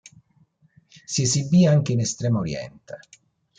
Si 1.05 1.21
esibì 1.21 1.67
anche 1.67 1.91
in 1.91 1.99
Estremo 1.99 2.39
Oriente. 2.39 2.97